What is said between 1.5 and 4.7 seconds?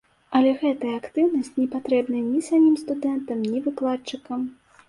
не патрэбная ні самім студэнтам, ні выкладчыкам.